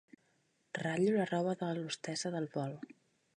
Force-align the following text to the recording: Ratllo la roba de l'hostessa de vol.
Ratllo 0.83 1.11
la 1.17 1.27
roba 1.33 1.53
de 1.61 1.69
l'hostessa 1.81 2.33
de 2.37 2.43
vol. 2.57 2.75